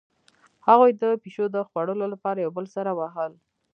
هغوی 0.67 0.91
د 1.01 1.03
پیشو 1.23 1.45
د 1.55 1.57
خوړلو 1.67 2.05
لپاره 2.13 2.37
یو 2.45 2.51
بل 2.57 2.65
سره 2.75 2.91
وهل 2.99 3.31